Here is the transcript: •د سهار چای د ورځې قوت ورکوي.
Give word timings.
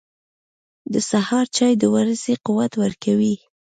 •د 0.93 0.95
سهار 1.09 1.45
چای 1.57 1.73
د 1.81 1.83
ورځې 1.95 2.33
قوت 2.45 2.71
ورکوي. 2.83 3.35